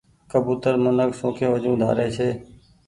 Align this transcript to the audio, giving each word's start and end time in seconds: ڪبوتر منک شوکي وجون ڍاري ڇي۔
ڪبوتر 0.31 0.73
منک 0.83 1.09
شوکي 1.19 1.45
وجون 1.53 1.75
ڍاري 1.83 2.07
ڇي۔ 2.15 2.29